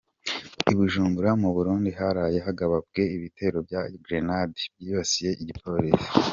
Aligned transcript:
I 0.71 0.73
Bujumbura 0.77 1.31
mu 1.41 1.49
Burundi 1.55 1.89
haraye 1.99 2.37
hagabwe 2.47 3.01
ibitero 3.15 3.57
bya 3.67 3.81
grenade 4.05 4.59
byibasiye 4.79 5.31
igipolisi. 5.41 6.07